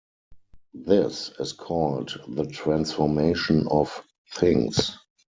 [0.73, 4.01] This is called the Transformation of
[4.33, 4.97] Things.